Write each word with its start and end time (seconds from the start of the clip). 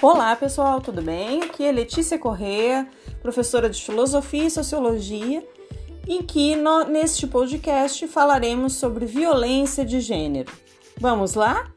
Olá 0.00 0.36
pessoal, 0.36 0.80
tudo 0.80 1.02
bem? 1.02 1.42
Aqui 1.42 1.64
é 1.64 1.72
Letícia 1.72 2.16
Correa, 2.16 2.88
professora 3.20 3.68
de 3.68 3.82
Filosofia 3.82 4.44
e 4.44 4.50
Sociologia, 4.50 5.44
em 6.06 6.22
que 6.22 6.54
no, 6.54 6.84
neste 6.84 7.26
podcast 7.26 8.06
falaremos 8.06 8.74
sobre 8.74 9.06
violência 9.06 9.84
de 9.84 9.98
gênero. 10.00 10.52
Vamos 11.00 11.34
lá? 11.34 11.68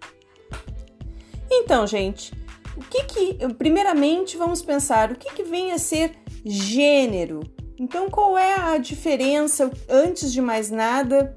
Então, 1.50 1.88
gente, 1.88 2.32
o 2.78 2.82
que 2.82 3.06
que, 3.06 3.54
primeiramente, 3.56 4.38
vamos 4.38 4.62
pensar 4.62 5.12
o 5.12 5.16
que 5.16 5.34
que 5.34 5.44
vem 5.44 5.72
a 5.72 5.80
ser 5.80 6.16
gênero? 6.46 7.40
Então, 7.76 8.08
qual 8.08 8.38
é 8.38 8.54
a 8.54 8.78
diferença? 8.78 9.72
Antes 9.90 10.32
de 10.32 10.42
mais 10.44 10.70
nada, 10.70 11.36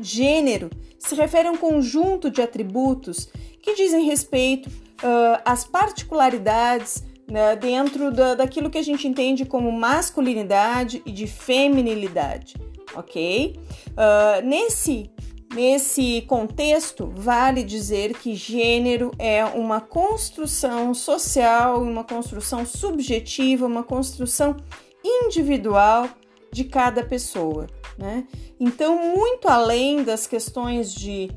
gênero 0.00 0.70
se 0.98 1.14
refere 1.14 1.48
a 1.48 1.50
um 1.50 1.56
conjunto 1.58 2.30
de 2.30 2.40
atributos 2.40 3.28
que 3.60 3.74
dizem 3.74 4.06
respeito 4.06 4.87
uh, 5.02 5.40
às 5.44 5.64
particularidades 5.64 7.04
né, 7.30 7.56
dentro 7.56 8.10
da, 8.10 8.34
daquilo 8.34 8.70
que 8.70 8.78
a 8.78 8.82
gente 8.82 9.06
entende 9.06 9.44
como 9.44 9.70
masculinidade 9.70 11.02
e 11.04 11.12
de 11.12 11.26
feminilidade, 11.26 12.54
ok? 12.94 13.58
Uh, 13.90 14.46
nesse 14.46 15.10
Nesse 15.54 16.22
contexto, 16.28 17.10
vale 17.16 17.64
dizer 17.64 18.12
que 18.18 18.34
gênero 18.34 19.10
é 19.18 19.42
uma 19.46 19.80
construção 19.80 20.92
social, 20.92 21.80
uma 21.82 22.04
construção 22.04 22.66
subjetiva, 22.66 23.66
uma 23.66 23.82
construção 23.82 24.56
individual 25.02 26.06
de 26.52 26.64
cada 26.64 27.02
pessoa. 27.02 27.66
Né? 27.96 28.26
Então, 28.60 29.16
muito 29.16 29.48
além 29.48 30.02
das 30.02 30.26
questões 30.26 30.92
de 30.94 31.30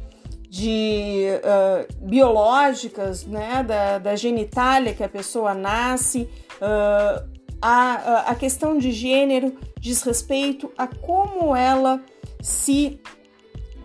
de 0.51 1.27
uh, 1.45 2.05
biológicas, 2.05 3.25
né, 3.25 3.63
da, 3.63 3.99
da, 3.99 4.17
genitália 4.17 4.93
que 4.93 5.01
a 5.01 5.07
pessoa 5.07 5.53
nasce, 5.53 6.27
uh, 6.57 7.25
a, 7.61 8.29
a 8.29 8.35
questão 8.35 8.77
de 8.77 8.91
gênero 8.91 9.57
diz 9.79 10.03
respeito 10.03 10.69
a 10.77 10.87
como 10.87 11.55
ela 11.55 12.01
se 12.41 12.99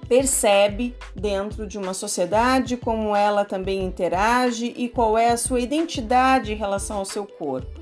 percebe 0.08 0.97
dentro 1.14 1.69
de 1.69 1.78
uma 1.78 1.95
sociedade, 1.95 2.77
como 2.77 3.14
ela 3.14 3.45
também 3.45 3.84
interage 3.84 4.75
e 4.77 4.89
qual 4.89 5.17
é 5.17 5.30
a 5.30 5.36
sua 5.36 5.61
identidade 5.61 6.53
em 6.53 6.56
relação 6.56 6.97
ao 6.97 7.05
seu 7.05 7.25
corpo. 7.27 7.80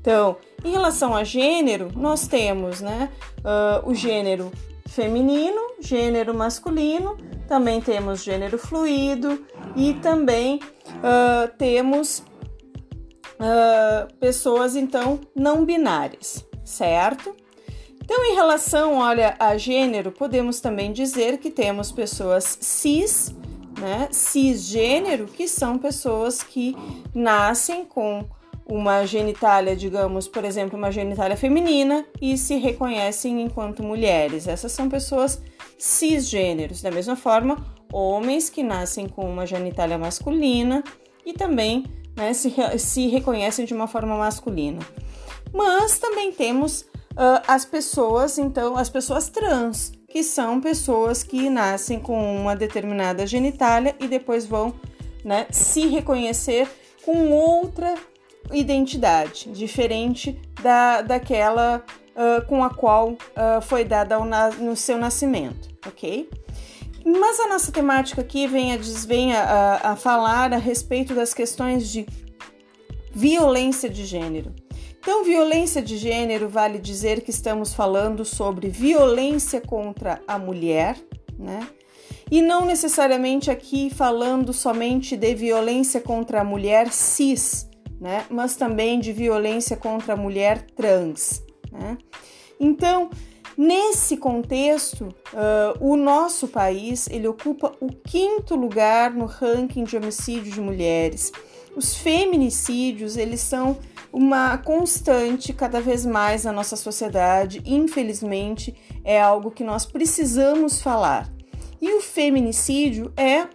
Então, 0.00 0.38
em 0.64 0.72
relação 0.72 1.14
a 1.14 1.22
gênero, 1.22 1.88
nós 1.94 2.26
temos 2.26 2.80
né, 2.80 3.10
uh, 3.38 3.88
o 3.88 3.94
gênero 3.94 4.50
feminino, 4.88 5.60
gênero 5.80 6.34
masculino, 6.34 7.16
também 7.48 7.80
temos 7.80 8.22
gênero 8.22 8.58
fluido 8.58 9.44
e 9.76 9.94
também 9.94 10.60
uh, 10.88 11.56
temos 11.58 12.18
uh, 13.38 14.14
pessoas 14.18 14.76
então 14.76 15.20
não 15.34 15.64
binárias, 15.64 16.44
certo? 16.64 17.34
Então, 18.04 18.22
em 18.22 18.34
relação, 18.34 18.98
olha, 18.98 19.34
a 19.38 19.56
gênero, 19.56 20.12
podemos 20.12 20.60
também 20.60 20.92
dizer 20.92 21.38
que 21.38 21.50
temos 21.50 21.90
pessoas 21.90 22.58
cis, 22.60 23.34
né, 23.80 24.08
cisgênero, 24.10 25.24
que 25.24 25.48
são 25.48 25.78
pessoas 25.78 26.42
que 26.42 26.76
nascem 27.14 27.82
com 27.82 28.28
uma 28.66 29.04
genitália, 29.04 29.76
digamos, 29.76 30.26
por 30.26 30.44
exemplo, 30.44 30.78
uma 30.78 30.90
genitália 30.90 31.36
feminina 31.36 32.04
e 32.20 32.36
se 32.38 32.56
reconhecem 32.56 33.42
enquanto 33.42 33.82
mulheres. 33.82 34.48
Essas 34.48 34.72
são 34.72 34.88
pessoas 34.88 35.42
cisgêneros. 35.78 36.80
Da 36.80 36.90
mesma 36.90 37.14
forma, 37.14 37.64
homens 37.92 38.48
que 38.48 38.62
nascem 38.62 39.06
com 39.06 39.28
uma 39.30 39.46
genitália 39.46 39.98
masculina 39.98 40.82
e 41.26 41.32
também 41.32 41.84
né, 42.16 42.32
se, 42.32 42.54
se 42.78 43.06
reconhecem 43.08 43.66
de 43.66 43.74
uma 43.74 43.86
forma 43.86 44.16
masculina. 44.16 44.80
Mas 45.52 45.98
também 45.98 46.32
temos 46.32 46.82
uh, 47.12 47.42
as 47.46 47.64
pessoas, 47.64 48.38
então, 48.38 48.76
as 48.76 48.88
pessoas 48.88 49.28
trans, 49.28 49.92
que 50.08 50.22
são 50.22 50.60
pessoas 50.60 51.22
que 51.22 51.50
nascem 51.50 52.00
com 52.00 52.36
uma 52.36 52.56
determinada 52.56 53.26
genitália 53.26 53.94
e 54.00 54.08
depois 54.08 54.46
vão 54.46 54.74
né, 55.24 55.46
se 55.50 55.86
reconhecer 55.86 56.68
com 57.04 57.30
outra 57.30 57.94
identidade, 58.52 59.50
diferente 59.50 60.40
da, 60.62 61.02
daquela 61.02 61.84
uh, 62.14 62.44
com 62.46 62.62
a 62.62 62.70
qual 62.70 63.12
uh, 63.12 63.60
foi 63.62 63.84
dada 63.84 64.18
no 64.58 64.76
seu 64.76 64.98
nascimento, 64.98 65.68
ok? 65.86 66.28
Mas 67.04 67.38
a 67.40 67.48
nossa 67.48 67.70
temática 67.70 68.22
aqui 68.22 68.46
vem, 68.46 68.72
a, 68.72 68.78
vem 69.06 69.34
a, 69.34 69.80
a 69.82 69.96
falar 69.96 70.52
a 70.52 70.56
respeito 70.56 71.14
das 71.14 71.34
questões 71.34 71.88
de 71.88 72.06
violência 73.12 73.88
de 73.90 74.04
gênero. 74.06 74.52
Então, 74.98 75.22
violência 75.22 75.82
de 75.82 75.98
gênero 75.98 76.48
vale 76.48 76.78
dizer 76.78 77.20
que 77.20 77.30
estamos 77.30 77.74
falando 77.74 78.24
sobre 78.24 78.70
violência 78.70 79.60
contra 79.60 80.22
a 80.26 80.38
mulher, 80.38 80.96
né? 81.38 81.68
E 82.30 82.40
não 82.40 82.64
necessariamente 82.64 83.50
aqui 83.50 83.90
falando 83.90 84.50
somente 84.54 85.14
de 85.14 85.34
violência 85.34 86.00
contra 86.00 86.40
a 86.40 86.44
mulher 86.44 86.90
cis, 86.90 87.68
né? 88.00 88.24
Mas 88.30 88.56
também 88.56 89.00
de 89.00 89.12
violência 89.12 89.76
contra 89.76 90.14
a 90.14 90.16
mulher 90.16 90.62
trans, 90.76 91.42
né? 91.70 91.96
Então, 92.58 93.10
nesse 93.56 94.16
contexto, 94.16 95.04
uh, 95.32 95.78
o 95.80 95.96
nosso 95.96 96.48
país 96.48 97.08
ele 97.08 97.26
ocupa 97.26 97.72
o 97.80 97.88
quinto 97.88 98.54
lugar 98.54 99.12
no 99.12 99.26
ranking 99.26 99.84
de 99.84 99.96
homicídio 99.96 100.52
de 100.52 100.60
mulheres. 100.60 101.32
Os 101.76 101.96
feminicídios 101.96 103.16
eles 103.16 103.40
são 103.40 103.76
uma 104.12 104.56
constante 104.58 105.52
cada 105.52 105.80
vez 105.80 106.06
mais 106.06 106.44
na 106.44 106.52
nossa 106.52 106.76
sociedade. 106.76 107.60
Infelizmente, 107.66 108.74
é 109.02 109.20
algo 109.20 109.50
que 109.50 109.64
nós 109.64 109.84
precisamos 109.84 110.80
falar. 110.80 111.28
E 111.80 111.92
o 111.92 112.00
feminicídio 112.00 113.12
é 113.16 113.48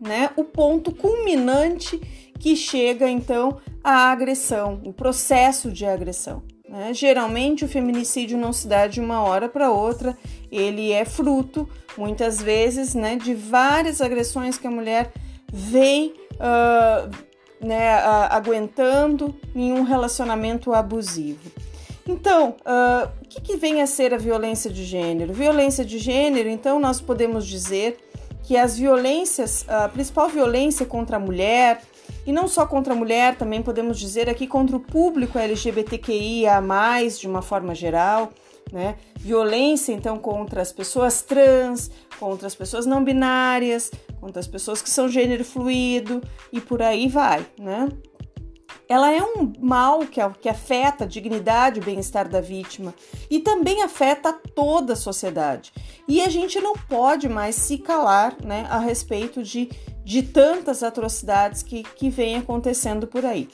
né, 0.00 0.30
o 0.36 0.42
ponto 0.42 0.92
culminante 0.92 2.00
que 2.40 2.56
chega 2.56 3.08
então 3.08 3.58
à 3.84 4.10
agressão, 4.10 4.80
o 4.84 4.92
processo 4.92 5.70
de 5.70 5.86
agressão. 5.86 6.42
Né? 6.68 6.92
Geralmente 6.94 7.64
o 7.64 7.68
feminicídio 7.68 8.38
não 8.38 8.52
se 8.52 8.66
dá 8.66 8.86
de 8.86 9.00
uma 9.00 9.22
hora 9.22 9.48
para 9.48 9.70
outra, 9.70 10.16
ele 10.50 10.90
é 10.90 11.04
fruto, 11.04 11.68
muitas 11.96 12.40
vezes, 12.40 12.94
né, 12.94 13.16
de 13.16 13.34
várias 13.34 14.00
agressões 14.00 14.56
que 14.56 14.66
a 14.66 14.70
mulher 14.70 15.12
vem 15.52 16.14
uh, 16.34 17.10
né, 17.60 17.96
uh, 17.98 18.28
aguentando 18.30 19.34
em 19.54 19.72
um 19.72 19.82
relacionamento 19.82 20.72
abusivo. 20.72 21.50
Então, 22.08 22.56
uh, 22.60 23.10
o 23.22 23.28
que, 23.28 23.40
que 23.40 23.56
vem 23.56 23.82
a 23.82 23.86
ser 23.86 24.14
a 24.14 24.16
violência 24.16 24.70
de 24.70 24.84
gênero? 24.84 25.32
Violência 25.32 25.84
de 25.84 25.98
gênero, 25.98 26.48
então, 26.48 26.80
nós 26.80 27.00
podemos 27.00 27.46
dizer 27.46 27.98
que 28.44 28.56
as 28.56 28.78
violências, 28.78 29.64
a 29.68 29.88
principal 29.88 30.28
violência 30.28 30.86
contra 30.86 31.16
a 31.16 31.20
mulher, 31.20 31.82
e 32.30 32.32
não 32.32 32.46
só 32.46 32.64
contra 32.64 32.92
a 32.92 32.96
mulher, 32.96 33.34
também 33.34 33.60
podemos 33.60 33.98
dizer 33.98 34.30
aqui 34.30 34.46
contra 34.46 34.76
o 34.76 34.80
público 34.80 35.36
LGBTQIA, 35.36 36.62
de 37.18 37.26
uma 37.26 37.42
forma 37.42 37.74
geral, 37.74 38.30
né? 38.72 38.94
Violência, 39.16 39.92
então, 39.92 40.16
contra 40.16 40.62
as 40.62 40.72
pessoas 40.72 41.22
trans, 41.22 41.90
contra 42.20 42.46
as 42.46 42.54
pessoas 42.54 42.86
não 42.86 43.02
binárias, 43.02 43.90
contra 44.20 44.38
as 44.38 44.46
pessoas 44.46 44.80
que 44.80 44.88
são 44.88 45.08
gênero 45.08 45.44
fluido 45.44 46.22
e 46.52 46.60
por 46.60 46.80
aí 46.82 47.08
vai, 47.08 47.44
né? 47.58 47.88
Ela 48.88 49.12
é 49.12 49.20
um 49.22 49.52
mal 49.60 50.00
que, 50.06 50.48
afeta 50.48 51.02
a 51.02 51.06
dignidade 51.06 51.80
e 51.80 51.82
o 51.82 51.84
bem-estar 51.84 52.28
da 52.28 52.40
vítima 52.40 52.94
e 53.28 53.40
também 53.40 53.82
afeta 53.82 54.32
toda 54.32 54.92
a 54.92 54.96
sociedade. 54.96 55.72
E 56.06 56.20
a 56.20 56.28
gente 56.28 56.60
não 56.60 56.74
pode 56.74 57.28
mais 57.28 57.56
se 57.56 57.78
calar 57.78 58.36
né, 58.44 58.66
a 58.68 58.78
respeito 58.78 59.42
de 59.42 59.68
de 60.10 60.24
tantas 60.24 60.82
atrocidades 60.82 61.62
que, 61.62 61.84
que 61.84 62.10
vem 62.10 62.34
acontecendo 62.36 63.06
por 63.06 63.24
aí. 63.24 63.48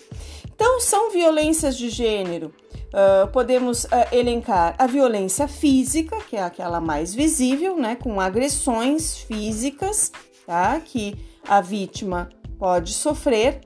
Então, 0.54 0.80
são 0.80 1.10
violências 1.10 1.76
de 1.76 1.90
gênero. 1.90 2.50
Uh, 2.86 3.30
podemos 3.30 3.84
uh, 3.84 3.88
elencar 4.10 4.74
a 4.78 4.86
violência 4.86 5.46
física, 5.46 6.16
que 6.30 6.34
é 6.34 6.42
aquela 6.42 6.80
mais 6.80 7.14
visível, 7.14 7.76
né, 7.76 7.94
com 7.94 8.18
agressões 8.18 9.18
físicas, 9.18 10.10
tá, 10.46 10.80
que 10.80 11.14
a 11.46 11.60
vítima 11.60 12.30
pode 12.58 12.94
sofrer, 12.94 13.60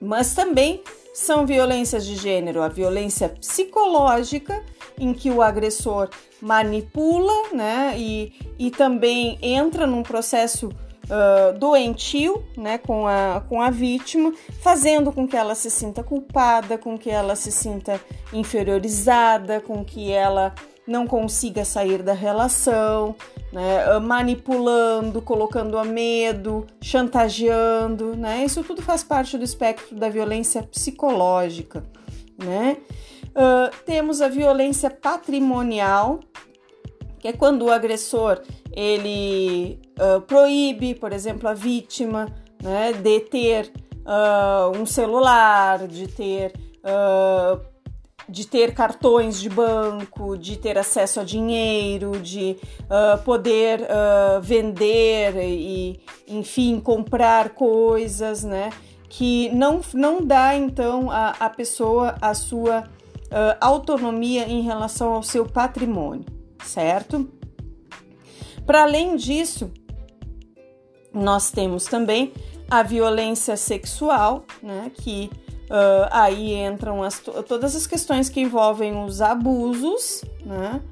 mas 0.00 0.34
também 0.34 0.82
são 1.14 1.46
violências 1.46 2.04
de 2.04 2.16
gênero, 2.16 2.62
a 2.62 2.68
violência 2.68 3.28
psicológica, 3.28 4.60
em 4.98 5.14
que 5.14 5.30
o 5.30 5.40
agressor 5.40 6.10
manipula, 6.40 7.52
né, 7.52 7.94
e, 7.96 8.32
e 8.58 8.72
também 8.72 9.38
entra 9.40 9.86
num 9.86 10.02
processo 10.02 10.68
uh, 11.12 11.58
doentio 11.58 12.42
né, 12.56 12.78
com, 12.78 13.06
a, 13.06 13.42
com 13.48 13.60
a 13.60 13.70
vítima, 13.70 14.32
fazendo 14.60 15.12
com 15.12 15.28
que 15.28 15.36
ela 15.36 15.54
se 15.54 15.70
sinta 15.70 16.02
culpada, 16.02 16.78
com 16.78 16.96
que 16.96 17.10
ela 17.10 17.36
se 17.36 17.52
sinta 17.52 18.00
inferiorizada, 18.32 19.60
com 19.60 19.84
que 19.84 20.10
ela 20.10 20.54
não 20.86 21.06
consiga 21.06 21.64
sair 21.64 22.02
da 22.02 22.12
relação, 22.12 23.14
né, 23.52 23.98
manipulando, 24.00 25.22
colocando 25.22 25.78
a 25.78 25.84
medo, 25.84 26.66
chantageando, 26.80 28.16
né? 28.16 28.44
Isso 28.44 28.64
tudo 28.64 28.82
faz 28.82 29.04
parte 29.04 29.38
do 29.38 29.44
espectro 29.44 29.94
da 29.94 30.08
violência 30.08 30.62
psicológica, 30.62 31.84
né? 32.36 32.78
Uh, 33.28 33.74
temos 33.86 34.20
a 34.20 34.28
violência 34.28 34.90
patrimonial, 34.90 36.20
que 37.22 37.28
é 37.28 37.32
quando 37.32 37.66
o 37.66 37.70
agressor 37.70 38.42
ele 38.72 39.80
uh, 39.98 40.20
proíbe, 40.22 40.94
por 40.94 41.12
exemplo, 41.12 41.48
a 41.48 41.54
vítima 41.54 42.26
né, 42.62 42.92
de 42.92 43.20
ter 43.20 43.72
uh, 44.04 44.76
um 44.76 44.84
celular, 44.84 45.86
de 45.86 46.08
ter 46.08 46.52
de 48.28 48.46
ter 48.46 48.74
cartões 48.74 49.40
de 49.40 49.48
banco, 49.48 50.36
de 50.36 50.56
ter 50.56 50.78
acesso 50.78 51.20
a 51.20 51.24
dinheiro, 51.24 52.12
de 52.18 52.56
uh, 52.84 53.22
poder 53.22 53.82
uh, 53.82 54.40
vender 54.40 55.36
e, 55.36 56.00
enfim, 56.26 56.80
comprar 56.80 57.50
coisas, 57.50 58.42
né? 58.42 58.70
Que 59.08 59.50
não, 59.50 59.80
não 59.92 60.24
dá 60.24 60.56
então 60.56 61.08
a 61.10 61.50
pessoa 61.50 62.16
a 62.20 62.32
sua 62.32 62.88
uh, 63.32 63.56
autonomia 63.60 64.46
em 64.48 64.62
relação 64.62 65.14
ao 65.14 65.22
seu 65.22 65.44
patrimônio, 65.44 66.24
certo? 66.64 67.28
Para 68.66 68.82
além 68.82 69.16
disso, 69.16 69.70
nós 71.12 71.50
temos 71.50 71.84
também 71.84 72.32
a 72.70 72.82
violência 72.82 73.56
sexual, 73.56 74.44
né? 74.62 74.90
Que 74.94 75.30
Uh, 75.72 76.04
aí 76.10 76.52
entram 76.52 77.02
as, 77.02 77.18
todas 77.18 77.74
as 77.74 77.86
questões 77.86 78.28
que 78.28 78.42
envolvem 78.42 78.94
os 79.02 79.22
abusos, 79.22 80.22
né? 80.44 80.82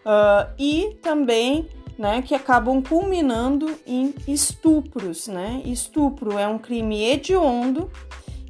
Uh, 0.00 0.50
e 0.58 0.96
também 1.02 1.68
né, 2.00 2.22
que 2.22 2.34
acabam 2.34 2.82
culminando 2.82 3.78
em 3.86 4.14
estupros. 4.26 5.28
Né? 5.28 5.60
Estupro 5.66 6.38
é 6.38 6.48
um 6.48 6.56
crime 6.56 7.04
hediondo, 7.04 7.90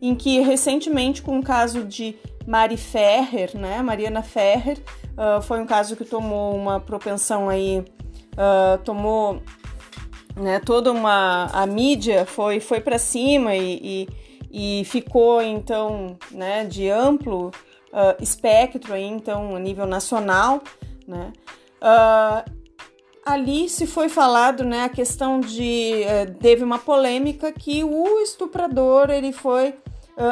em 0.01 0.15
que 0.15 0.39
recentemente, 0.39 1.21
com 1.21 1.41
o 1.41 1.43
caso 1.43 1.85
de 1.85 2.17
Mari 2.47 2.77
Ferrer, 2.77 3.59
né, 3.59 3.83
Mariana 3.83 4.23
Ferrer, 4.23 4.79
uh, 5.21 5.43
foi 5.43 5.61
um 5.61 5.67
caso 5.67 5.95
que 5.95 6.05
tomou 6.05 6.57
uma 6.57 6.81
propensão 6.81 7.49
aí, 7.49 7.79
uh, 7.79 8.83
tomou 8.85 9.43
né, 10.35 10.59
toda 10.59 10.91
uma. 10.91 11.51
A 11.53 11.67
mídia 11.67 12.25
foi, 12.25 12.59
foi 12.59 12.81
para 12.81 12.99
cima 12.99 13.55
e, 13.55 13.81
e 13.83 14.09
e 14.51 14.83
ficou 14.85 15.41
então 15.41 16.19
né, 16.31 16.65
de 16.65 16.91
amplo 16.91 17.49
uh, 17.93 18.21
espectro 18.21 18.93
aí, 18.93 19.05
então 19.05 19.55
a 19.55 19.61
nível 19.61 19.87
nacional, 19.87 20.61
né? 21.07 21.33
Ali 23.25 23.69
se 23.69 23.87
foi 23.87 24.09
falado 24.09 24.65
né, 24.65 24.85
a 24.85 24.89
questão 24.89 25.41
de 25.41 26.03
uh, 26.03 26.35
teve 26.41 26.65
uma 26.65 26.79
polêmica 26.79 27.53
que 27.53 27.85
o 27.85 28.21
estuprador 28.21 29.09
ele 29.11 29.33
foi 29.33 29.75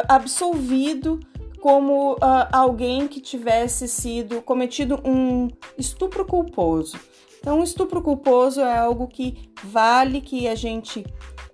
absolvido 0.06 1.18
como 1.60 2.16
alguém 2.52 3.08
que 3.08 3.20
tivesse 3.20 3.88
sido 3.88 4.40
cometido 4.42 5.00
um 5.04 5.48
estupro 5.76 6.24
culposo. 6.24 6.98
Então, 7.40 7.62
estupro 7.62 8.02
culposo 8.02 8.60
é 8.60 8.78
algo 8.78 9.06
que 9.06 9.50
vale 9.62 10.20
que 10.20 10.48
a 10.48 10.54
gente 10.54 11.04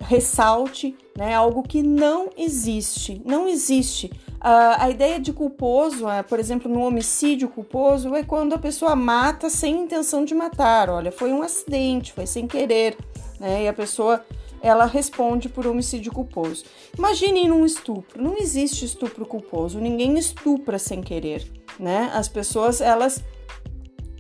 ressalte, 0.01 0.97
né? 1.17 1.35
Algo 1.35 1.63
que 1.63 1.83
não 1.83 2.31
existe, 2.37 3.21
não 3.25 3.49
existe. 3.49 4.11
Uh, 4.37 4.77
a 4.79 4.91
ideia 4.91 5.19
de 5.19 5.33
culposo, 5.33 6.07
uh, 6.07 6.23
por 6.29 6.39
exemplo, 6.39 6.71
no 6.71 6.81
homicídio 6.81 7.49
culposo, 7.49 8.15
é 8.15 8.23
quando 8.23 8.55
a 8.55 8.59
pessoa 8.59 8.95
mata 8.95 9.49
sem 9.49 9.83
intenção 9.83 10.25
de 10.25 10.35
matar. 10.35 10.91
Olha, 10.91 11.11
foi 11.11 11.33
um 11.33 11.43
acidente, 11.43 12.13
foi 12.13 12.27
sem 12.27 12.47
querer, 12.47 12.97
né? 13.41 13.65
E 13.65 13.69
a 13.69 13.73
pessoa 13.73 14.25
ela 14.65 14.87
responde 14.87 15.51
por 15.51 15.67
homicídio 15.67 16.11
culposo. 16.11 16.65
Imaginem 16.97 17.49
num 17.49 17.67
estupro. 17.67 18.21
Não 18.21 18.39
existe 18.39 18.87
estupro 18.87 19.27
culposo. 19.27 19.79
Ninguém 19.79 20.17
estupra 20.17 20.79
sem 20.79 21.03
querer, 21.03 21.47
né? 21.79 22.11
As 22.15 22.29
pessoas 22.29 22.81
elas 22.81 23.23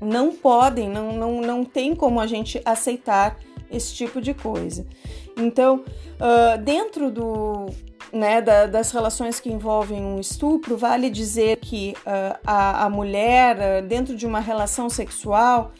não 0.02 0.32
podem, 0.32 0.86
não, 0.86 1.12
não, 1.12 1.40
não 1.40 1.64
tem 1.64 1.94
como 1.94 2.20
a 2.20 2.26
gente 2.26 2.60
aceitar 2.62 3.38
esse 3.70 3.94
tipo 3.94 4.20
de 4.20 4.34
coisa. 4.34 4.86
Então, 5.34 5.82
uh, 6.20 6.62
dentro 6.62 7.10
do, 7.10 7.66
né, 8.12 8.42
da, 8.42 8.66
das 8.66 8.92
relações 8.92 9.40
que 9.40 9.50
envolvem 9.50 10.04
um 10.04 10.20
estupro, 10.20 10.76
vale 10.76 11.08
dizer 11.08 11.56
que 11.56 11.94
uh, 12.00 12.38
a, 12.46 12.84
a, 12.84 12.90
mulher, 12.90 13.56
uh, 13.56 13.86
dentro 13.86 14.14
de 14.14 14.26
uma 14.26 14.40
relação 14.40 14.90
sexual, 14.90 15.72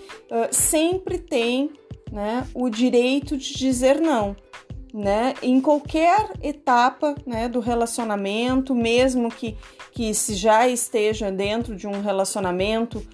sempre 0.51 1.19
tem 1.19 1.71
né, 2.11 2.47
o 2.55 2.69
direito 2.69 3.37
de 3.37 3.55
dizer 3.55 4.01
não. 4.01 4.37
Né, 4.93 5.35
em 5.43 5.61
qualquer 5.61 6.31
etapa 6.41 7.17
né, 7.27 7.49
do 7.49 7.59
relacionamento, 7.59 8.77
mesmo 8.77 9.29
que, 9.29 9.57
que 9.91 10.15
se 10.15 10.35
já 10.35 10.69
esteja 10.69 11.33
dentro 11.33 11.75
de 11.75 11.89
um 11.89 12.01
relacionamento, 12.01 13.05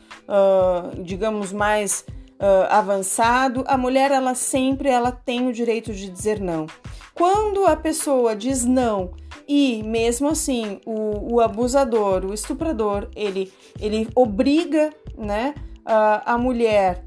digamos, 1.03 1.53
mais 1.53 2.05
uh, 2.41 2.67
avançado, 2.71 3.63
a 3.67 3.77
mulher 3.77 4.11
ela 4.11 4.35
sempre 4.35 4.89
ela 4.89 5.13
tem 5.13 5.47
o 5.47 5.53
direito 5.53 5.93
de 5.93 6.09
dizer 6.09 6.41
não. 6.41 6.67
Quando 7.15 7.67
a 7.67 7.77
pessoa 7.77 8.35
diz 8.35 8.65
não 8.65 9.13
e 9.47 9.83
mesmo 9.83 10.29
assim 10.29 10.81
o, 10.87 11.35
o 11.35 11.41
abusador, 11.41 12.25
o 12.25 12.33
estuprador, 12.33 13.09
ele, 13.15 13.53
ele 13.79 14.09
obriga 14.15 14.91
né, 15.17 15.55
uh, 15.81 16.23
a 16.25 16.39
mulher, 16.39 17.05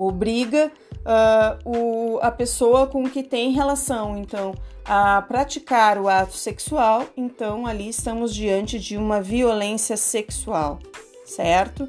obriga 0.00 0.72
uh, 1.00 1.68
o, 1.68 2.18
a 2.22 2.30
pessoa 2.30 2.86
com 2.86 3.08
que 3.08 3.22
tem 3.22 3.52
relação, 3.52 4.16
então, 4.16 4.54
a 4.84 5.20
praticar 5.22 5.98
o 5.98 6.08
ato 6.08 6.34
sexual, 6.34 7.04
então 7.16 7.66
ali 7.66 7.88
estamos 7.90 8.34
diante 8.34 8.78
de 8.78 8.96
uma 8.96 9.20
violência 9.20 9.96
sexual, 9.96 10.78
certo? 11.26 11.88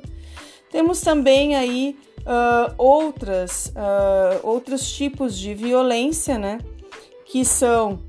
Temos 0.70 1.00
também 1.02 1.56
aí 1.56 1.98
uh, 2.20 2.74
outras, 2.78 3.68
uh, 3.68 4.40
outros 4.46 4.92
tipos 4.92 5.38
de 5.38 5.54
violência, 5.54 6.38
né? 6.38 6.60
Que 7.26 7.46
são, 7.46 8.00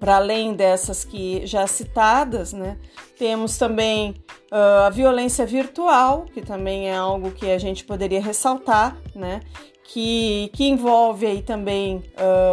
para 0.00 0.16
além 0.16 0.54
dessas 0.54 1.04
que 1.04 1.46
já 1.46 1.66
citadas, 1.66 2.52
né? 2.52 2.76
Temos 3.16 3.56
também 3.56 4.14
uh, 4.50 4.86
a 4.86 4.90
violência 4.90 5.46
virtual, 5.46 6.24
que 6.32 6.40
também 6.40 6.88
é 6.88 6.96
algo 6.96 7.30
que 7.30 7.50
a 7.50 7.58
gente 7.58 7.84
poderia 7.84 8.20
ressaltar, 8.20 8.96
né? 9.14 9.42
Que, 9.84 10.50
que 10.54 10.64
envolve 10.64 11.26
aí 11.26 11.42
também 11.42 12.04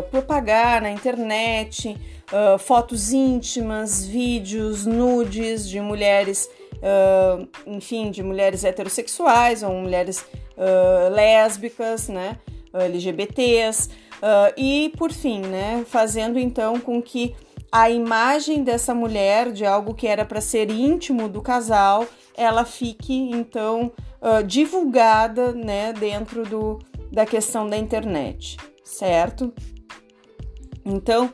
propagar 0.10 0.82
na 0.82 0.90
internet 0.90 1.96
fotos 2.58 3.14
íntimas, 3.14 4.04
vídeos, 4.04 4.88
nudes 4.88 5.70
de 5.70 5.80
mulheres 5.80 6.50
uh, 6.78 7.48
enfim, 7.66 8.12
de 8.12 8.24
mulheres 8.24 8.64
heterossexuais 8.64 9.64
ou 9.64 9.72
mulheres 9.74 10.26
uh, 10.58 11.14
lésbicas, 11.14 12.08
né, 12.10 12.38
LGBTs, 12.74 13.90
uh, 14.18 14.54
e 14.58 14.94
por 14.98 15.12
fim, 15.12 15.42
né, 15.42 15.84
fazendo 15.88 16.38
então 16.38 16.80
com 16.80 17.02
que 17.02 17.36
a 17.72 17.90
imagem 17.90 18.64
dessa 18.64 18.94
mulher, 18.94 19.52
de 19.52 19.66
algo 19.66 19.94
que 19.94 20.08
era 20.08 20.24
para 20.24 20.40
ser 20.40 20.72
íntimo 20.72 21.28
do 21.28 21.42
casal, 21.42 22.06
ela 22.36 22.64
fique 22.64 23.14
então 23.14 23.92
divulgada, 24.48 25.52
né, 25.52 25.94
dentro 25.94 26.44
do, 26.44 26.80
da 27.12 27.26
questão 27.26 27.68
da 27.68 27.78
internet, 27.78 28.58
certo? 28.84 29.54
Então, 30.84 31.32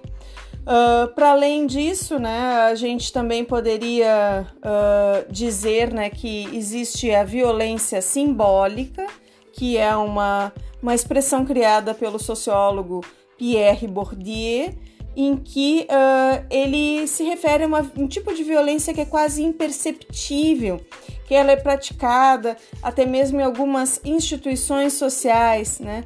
Uh, 0.63 1.13
Para 1.13 1.31
além 1.31 1.67
disso, 1.67 2.17
né, 2.17 2.61
a 2.69 2.73
gente 2.73 3.11
também 3.11 3.43
poderia 3.43 4.47
uh, 4.59 5.31
dizer 5.31 5.93
né, 5.93 6.09
que 6.09 6.47
existe 6.55 7.13
a 7.13 7.23
violência 7.25 8.01
simbólica, 8.01 9.05
que 9.53 9.77
é 9.77 9.95
uma, 9.95 10.51
uma 10.81 10.93
expressão 10.93 11.45
criada 11.45 11.93
pelo 11.93 12.19
sociólogo 12.19 13.01
Pierre 13.37 13.87
Bourdieu, 13.87 14.73
em 15.15 15.37
que 15.37 15.87
uh, 15.89 16.45
ele 16.49 17.07
se 17.07 17.23
refere 17.23 17.63
a 17.63 17.67
uma, 17.67 17.91
um 17.95 18.07
tipo 18.07 18.33
de 18.33 18.43
violência 18.43 18.93
que 18.93 19.01
é 19.01 19.05
quase 19.05 19.43
imperceptível, 19.43 20.81
que 21.27 21.35
ela 21.35 21.51
é 21.51 21.55
praticada 21.55 22.57
até 22.81 23.05
mesmo 23.05 23.39
em 23.39 23.43
algumas 23.43 24.01
instituições 24.03 24.93
sociais. 24.93 25.79
Né? 25.79 26.03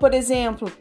por 0.00 0.14
exemplo, 0.14 0.72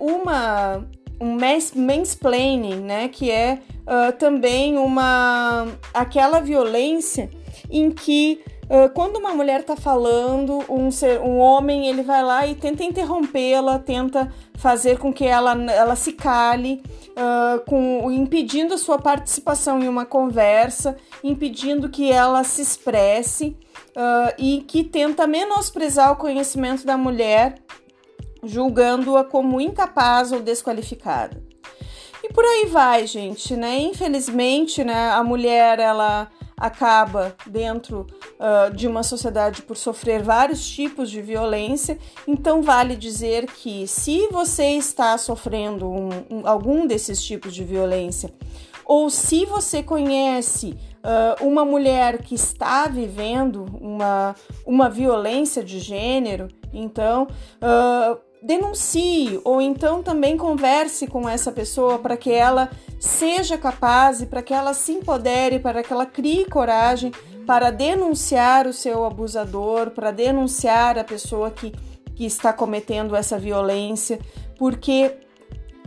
uma 0.00 0.84
um 1.22 1.38
mansplaining, 1.76 2.80
né, 2.80 3.08
que 3.08 3.30
é 3.30 3.60
uh, 3.82 4.12
também 4.18 4.76
uma 4.76 5.68
aquela 5.94 6.40
violência 6.40 7.30
em 7.70 7.92
que 7.92 8.40
uh, 8.72 8.88
quando 8.94 9.16
uma 9.16 9.34
mulher 9.34 9.60
está 9.60 9.76
falando, 9.76 10.64
um, 10.68 10.90
ser, 10.90 11.20
um 11.20 11.38
homem 11.38 11.86
ele 11.86 12.02
vai 12.02 12.22
lá 12.22 12.46
e 12.46 12.54
tenta 12.54 12.82
interrompê-la, 12.82 13.78
tenta 13.78 14.32
fazer 14.54 14.98
com 14.98 15.12
que 15.12 15.24
ela, 15.24 15.52
ela 15.70 15.94
se 15.94 16.14
cale, 16.14 16.82
uh, 17.10 17.60
com, 17.66 18.10
impedindo 18.10 18.74
a 18.74 18.78
sua 18.78 18.98
participação 18.98 19.80
em 19.82 19.88
uma 19.88 20.06
conversa, 20.06 20.96
impedindo 21.22 21.88
que 21.88 22.10
ela 22.10 22.42
se 22.42 22.62
expresse. 22.62 23.56
uh, 23.96 24.34
e 24.38 24.62
que 24.62 24.84
tenta 24.84 25.26
menosprezar 25.26 26.12
o 26.12 26.16
conhecimento 26.16 26.84
da 26.84 26.96
mulher, 26.96 27.56
julgando-a 28.42 29.24
como 29.24 29.60
incapaz 29.60 30.32
ou 30.32 30.40
desqualificada. 30.40 31.42
E 32.22 32.32
por 32.32 32.44
aí 32.44 32.66
vai, 32.66 33.06
gente, 33.06 33.56
né? 33.56 33.78
Infelizmente, 33.80 34.84
né, 34.84 35.10
a 35.10 35.24
mulher 35.24 35.78
ela 35.80 36.28
acaba 36.62 37.34
dentro 37.44 38.06
uh, 38.38 38.72
de 38.72 38.86
uma 38.86 39.02
sociedade 39.02 39.62
por 39.62 39.76
sofrer 39.76 40.22
vários 40.22 40.64
tipos 40.64 41.10
de 41.10 41.20
violência. 41.20 41.98
Então, 42.24 42.62
vale 42.62 42.94
dizer 42.94 43.46
que 43.46 43.84
se 43.88 44.28
você 44.28 44.66
está 44.76 45.18
sofrendo 45.18 45.90
um, 45.90 46.08
um, 46.30 46.46
algum 46.46 46.86
desses 46.86 47.20
tipos 47.20 47.52
de 47.52 47.64
violência, 47.64 48.32
ou 48.84 49.10
se 49.10 49.44
você 49.44 49.82
conhece 49.82 50.76
uh, 51.02 51.44
uma 51.44 51.64
mulher 51.64 52.22
que 52.22 52.36
está 52.36 52.86
vivendo 52.86 53.66
uma, 53.80 54.36
uma 54.64 54.88
violência 54.88 55.64
de 55.64 55.80
gênero, 55.80 56.46
então. 56.72 57.26
Uh, 57.60 58.31
denuncie 58.42 59.40
ou 59.44 59.60
então 59.60 60.02
também 60.02 60.36
converse 60.36 61.06
com 61.06 61.28
essa 61.28 61.52
pessoa 61.52 61.98
para 61.98 62.16
que 62.16 62.30
ela 62.30 62.70
seja 62.98 63.56
capaz 63.56 64.20
e 64.20 64.26
para 64.26 64.42
que 64.42 64.52
ela 64.52 64.74
se 64.74 64.92
empodere, 64.92 65.60
para 65.60 65.82
que 65.82 65.92
ela 65.92 66.04
crie 66.04 66.44
coragem 66.46 67.12
para 67.46 67.70
denunciar 67.70 68.66
o 68.66 68.72
seu 68.72 69.04
abusador, 69.04 69.90
para 69.90 70.10
denunciar 70.10 70.98
a 70.98 71.04
pessoa 71.04 71.50
que, 71.50 71.72
que 72.14 72.24
está 72.24 72.52
cometendo 72.52 73.14
essa 73.14 73.38
violência, 73.38 74.18
porque 74.58 75.16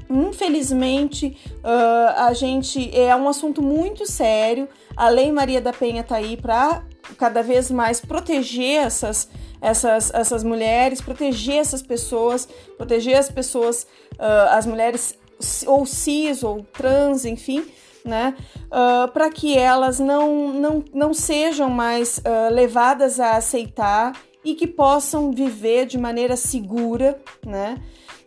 infelizmente 0.10 1.38
uh, 1.58 2.22
a 2.28 2.34
gente 2.34 2.90
é 2.98 3.16
um 3.16 3.28
assunto 3.28 3.62
muito 3.62 4.10
sério. 4.10 4.68
A 4.96 5.10
Lei 5.10 5.32
Maria 5.32 5.60
da 5.60 5.74
Penha 5.74 6.02
está 6.02 6.18
aí 6.18 6.38
para 6.38 6.84
cada 7.18 7.42
vez 7.42 7.70
mais 7.72 8.00
proteger 8.00 8.86
essas 8.86 9.30
essas, 9.62 10.14
essas 10.14 10.44
mulheres, 10.44 11.02
proteger 11.02 11.56
essas 11.56 11.82
pessoas, 11.82 12.48
proteger 12.78 13.18
as 13.18 13.30
pessoas, 13.32 13.88
uh, 14.14 14.50
as 14.52 14.66
mulheres 14.66 15.18
ou 15.66 15.86
cis 15.86 16.44
ou 16.44 16.64
trans, 16.64 17.26
enfim, 17.26 17.66
né, 18.04 18.36
uh, 18.68 19.12
para 19.12 19.30
que 19.32 19.58
elas 19.58 20.00
não, 20.00 20.54
não, 20.54 20.84
não 20.94 21.14
sejam 21.14 21.70
mais 21.70 22.20
uh, 22.20 22.54
levadas 22.54 23.20
a 23.20 23.38
aceitar 23.38 24.14
e 24.46 24.54
que 24.54 24.68
possam 24.68 25.32
viver 25.32 25.88
de 25.88 25.98
maneira 25.98 26.38
segura, 26.38 27.20
né? 27.44 27.82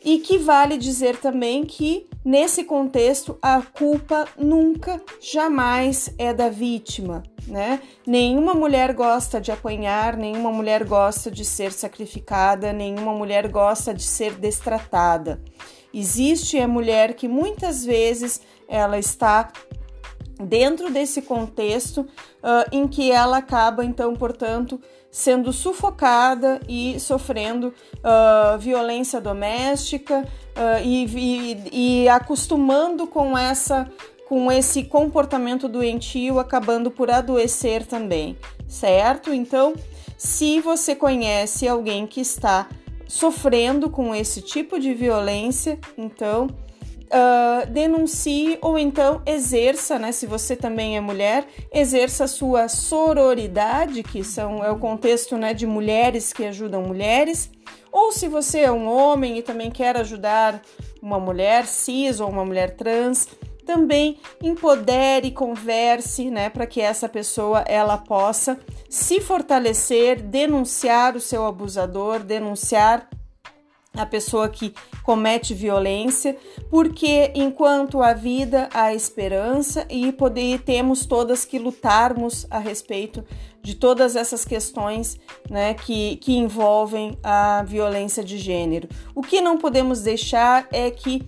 E 0.05 0.19
que 0.19 0.37
vale 0.37 0.77
dizer 0.77 1.17
também 1.17 1.65
que 1.65 2.09
nesse 2.25 2.65
contexto 2.65 3.39
a 3.41 3.63
culpa 3.63 4.27
nunca, 4.37 5.01
jamais 5.21 6.13
é 6.19 6.35
da 6.35 6.49
vítima, 6.49 7.23
né? 7.47 7.81
Nenhuma 8.05 8.53
mulher 8.53 8.93
gosta 8.95 9.41
de 9.41 9.53
apanhar, 9.53 10.17
nenhuma 10.17 10.51
mulher 10.51 10.85
gosta 10.85 11.31
de 11.31 11.45
ser 11.45 11.73
sacrificada, 11.73 12.73
nenhuma 12.73 13.13
mulher 13.13 13.49
gosta 13.49 13.95
de 13.95 14.03
ser 14.03 14.35
destratada. 14.35 15.41
Existe 15.95 16.59
a 16.59 16.69
mulher 16.69 17.15
que 17.15 17.29
muitas 17.29 17.85
vezes 17.85 18.41
ela 18.69 18.99
está 18.99 19.51
dentro 20.39 20.91
desse 20.91 21.23
contexto 21.23 22.03
uh, 22.03 22.69
em 22.71 22.87
que 22.87 23.11
ela 23.11 23.39
acaba, 23.39 23.85
então, 23.85 24.15
portanto, 24.15 24.81
sendo 25.11 25.53
sufocada 25.53 26.61
e 26.69 26.99
sofrendo 27.01 27.69
uh, 27.69 28.59
violência 28.59 29.21
doméstica 29.21 30.21
uh, 30.21 30.85
e, 30.85 31.05
e, 31.73 32.03
e 32.05 32.09
acostumando 32.09 33.07
com 33.07 33.37
essa 33.37 33.91
com 34.29 34.53
esse 34.53 34.85
comportamento 34.85 35.67
doentio, 35.67 36.39
acabando 36.39 36.91
por 36.91 37.11
adoecer 37.11 37.87
também, 37.87 38.37
certo? 38.69 39.33
Então, 39.33 39.73
se 40.19 40.61
você 40.61 40.95
conhece 40.95 41.67
alguém 41.67 42.07
que 42.07 42.21
está 42.21 42.69
sofrendo 43.07 43.89
com 43.89 44.15
esse 44.15 44.43
tipo 44.43 44.79
de 44.79 44.93
violência, 44.93 45.79
então 45.97 46.47
uh, 47.09 47.71
denuncie 47.71 48.59
ou 48.61 48.79
então 48.79 49.23
exerça, 49.27 49.99
né? 49.99 50.13
Se 50.13 50.27
você 50.27 50.55
também 50.55 50.97
é 50.97 51.01
mulher, 51.01 51.47
exerça 51.73 52.25
a 52.25 52.29
sua 52.29 52.69
sororidade, 52.69 54.03
que 54.03 54.23
são, 54.23 54.65
é 54.65 54.71
o 54.71 54.79
contexto 54.79 55.37
né, 55.37 55.53
de 55.55 55.67
mulheres 55.67 56.33
que 56.33 56.45
ajudam 56.45 56.83
mulheres. 56.83 57.51
Ou 57.91 58.13
se 58.13 58.29
você 58.29 58.61
é 58.61 58.73
um 58.73 58.87
homem 58.87 59.39
e 59.39 59.43
também 59.43 59.71
quer 59.71 59.97
ajudar 59.97 60.63
uma 61.03 61.19
mulher 61.19 61.67
cis 61.67 62.21
ou 62.21 62.29
uma 62.29 62.45
mulher 62.45 62.77
trans, 62.77 63.27
também 63.65 64.19
empodere, 64.43 65.31
converse, 65.31 66.31
né, 66.31 66.49
para 66.49 66.67
que 66.67 66.81
essa 66.81 67.09
pessoa 67.09 67.61
ela 67.67 67.99
possa 67.99 68.59
se 68.89 69.21
fortalecer, 69.21 70.23
denunciar 70.23 71.15
o 71.17 71.21
seu 71.21 71.45
abusador, 71.45 72.21
denunciar 72.21 73.09
a 73.95 74.07
pessoa 74.07 74.49
que 74.49 74.73
comete 75.03 75.55
violência, 75.55 76.37
porque 76.71 77.33
enquanto 77.35 78.03
há 78.03 78.13
vida, 78.13 78.69
há 78.73 78.95
esperança 78.95 79.87
e 79.91 80.13
poder, 80.13 80.61
temos 80.61 81.07
todas 81.07 81.45
que 81.45 81.59
lutarmos 81.59 82.47
a 82.51 82.59
respeito 82.59 83.25
de 83.63 83.75
todas 83.75 84.17
essas 84.17 84.45
questões 84.45 85.19
né, 85.51 85.75
que, 85.75 86.17
que 86.17 86.37
envolvem 86.37 87.19
a 87.23 87.63
violência 87.67 88.23
de 88.23 88.39
gênero. 88.39 88.89
O 89.15 89.23
que 89.23 89.41
não 89.41 89.59
podemos 89.59 90.03
deixar 90.03 90.67
é 90.71 90.91
que 90.91 91.27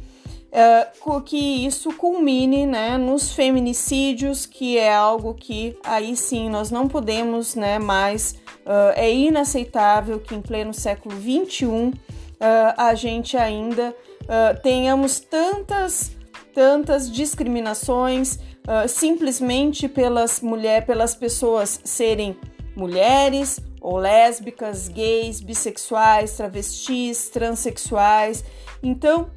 Uh, 0.50 1.21
que 1.21 1.64
isso 1.64 1.93
culmine 1.93 2.67
né, 2.67 2.99
nos 2.99 3.33
feminicídios, 3.33 4.47
que 4.47 4.76
é 4.76 4.93
algo 4.93 5.33
que 5.33 5.79
aí 5.85 6.17
sim 6.17 6.50
nós 6.50 6.73
não 6.73 6.88
podemos 6.88 7.55
né, 7.55 7.79
mais, 7.79 8.35
uh, 8.67 8.90
é 8.97 9.14
inaceitável 9.14 10.19
que 10.19 10.35
em 10.35 10.43
pleno 10.43 10.75
século 10.75 11.14
XXI 11.14 11.93
uh, 12.40 12.75
a 12.76 12.94
gente 12.94 13.37
ainda 13.37 13.94
uh, 14.23 14.61
tenhamos 14.62 15.20
tantas, 15.20 16.12
tantas 16.54 17.11
discriminações 17.11 18.37
uh, 18.37 18.88
simplesmente 18.88 19.88
pelas 19.88 20.40
mulheres, 20.40 20.87
pelas 20.87 21.14
pessoas 21.14 21.80
serem 21.85 22.37
mulheres 22.75 23.61
ou 23.80 23.97
lésbicas, 23.97 24.88
gays, 24.88 25.40
bissexuais, 25.40 26.37
travestis, 26.37 27.28
transexuais. 27.28 28.44
Então, 28.82 29.30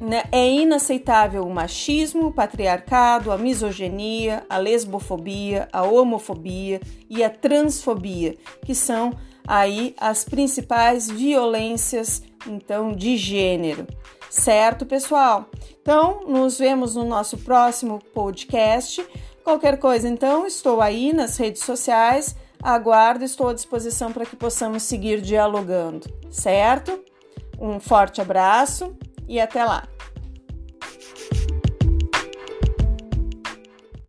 né, 0.00 0.24
é 0.30 0.50
inaceitável 0.50 1.42
o 1.42 1.50
machismo, 1.50 2.26
o 2.26 2.32
patriarcado, 2.32 3.32
a 3.32 3.38
misoginia, 3.38 4.44
a 4.48 4.58
lesbofobia, 4.58 5.68
a 5.72 5.82
homofobia 5.84 6.80
e 7.08 7.24
a 7.24 7.30
transfobia, 7.30 8.36
que 8.64 8.74
são 8.74 9.12
aí 9.46 9.94
as 9.98 10.24
principais 10.24 11.10
violências 11.10 12.22
então 12.46 12.92
de 12.92 13.16
gênero. 13.16 13.86
Certo, 14.28 14.84
pessoal? 14.84 15.48
Então, 15.80 16.26
nos 16.26 16.58
vemos 16.58 16.94
no 16.94 17.04
nosso 17.04 17.38
próximo 17.38 18.00
podcast. 18.12 19.06
Qualquer 19.42 19.78
coisa, 19.78 20.08
então, 20.08 20.46
estou 20.46 20.80
aí 20.80 21.12
nas 21.12 21.36
redes 21.36 21.62
sociais. 21.62 22.36
Aguardo, 22.62 23.24
estou 23.24 23.48
à 23.48 23.54
disposição 23.54 24.12
para 24.12 24.26
que 24.26 24.34
possamos 24.34 24.82
seguir 24.82 25.20
dialogando, 25.20 26.08
certo? 26.30 27.00
Um 27.58 27.78
forte 27.78 28.20
abraço 28.20 28.96
e 29.28 29.38
até 29.40 29.64
lá! 29.64 29.95